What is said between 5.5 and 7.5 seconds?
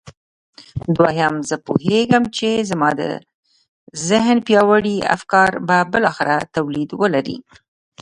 به بالاخره توليد ولري.